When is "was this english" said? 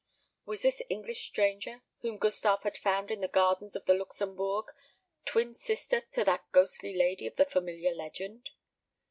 0.47-1.27